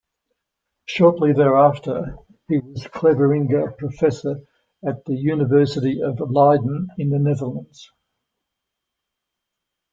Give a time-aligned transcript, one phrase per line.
[0.87, 2.15] Shortly thereafter,
[2.47, 4.37] he was Cleveringa Professor
[4.83, 7.87] at the University of Leiden in the Netherlands.